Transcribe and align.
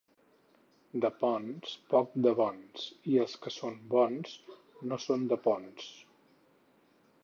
De 1.03 1.11
Ponts, 1.23 1.75
pocs 1.91 2.17
de 2.27 2.33
bons, 2.41 2.87
i 3.13 3.21
els 3.27 3.37
que 3.45 3.55
són 3.59 3.79
bons, 3.95 4.35
no 4.91 5.01
són 5.09 5.31
de 5.35 5.43
Ponts. 5.49 5.91